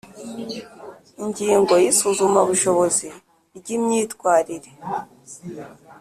Ingingo 1.23 1.73
ya 1.83 1.87
isuzumubushobozi 1.91 3.07
ry 3.57 3.67
imyitwarire 3.77 4.71